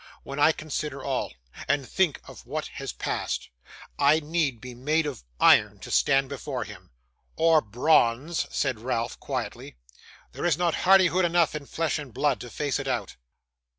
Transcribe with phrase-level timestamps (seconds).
[0.23, 1.33] 'When I consider all,
[1.67, 3.49] and think of what has passed,
[3.99, 6.89] I need be made of iron to stand before him.'
[7.35, 9.75] 'Or bronze,' said Ralph, quietly;
[10.31, 13.15] 'there is not hardihood enough in flesh and blood to face it out.